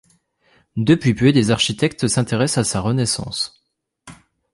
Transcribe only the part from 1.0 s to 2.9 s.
peu, des architectes s’intéressent à sa